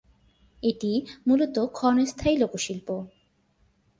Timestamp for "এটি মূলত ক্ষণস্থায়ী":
0.63-2.35